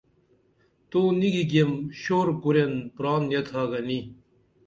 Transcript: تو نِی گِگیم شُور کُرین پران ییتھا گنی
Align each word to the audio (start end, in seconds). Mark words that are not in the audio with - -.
تو 0.89 1.01
نِی 1.19 1.29
گِگیم 1.35 1.71
شُور 2.01 2.27
کُرین 2.41 2.73
پران 2.95 3.23
ییتھا 3.31 3.61
گنی 3.71 3.99